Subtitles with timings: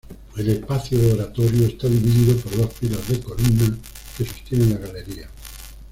[0.35, 3.77] El espacio oratorio está dividido por dos filas de columnas
[4.17, 5.29] que sostienen la galería.